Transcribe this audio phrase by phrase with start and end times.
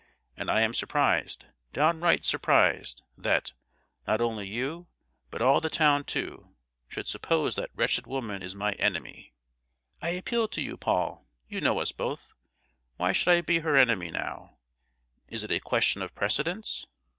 [0.35, 3.53] And I am surprised, downright surprised, that,
[4.07, 4.87] not only you,
[5.29, 6.55] but all the town, too,
[6.87, 9.35] should suppose that that wretched woman is my enemy!
[10.01, 12.33] I appeal to you, Paul—you know us both.
[12.97, 14.57] Why should I be her enemy, now?
[15.27, 16.87] Is it a question of precedence?